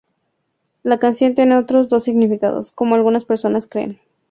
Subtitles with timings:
[0.81, 3.99] La canción tiene otros dos significados, como algunas personas creen.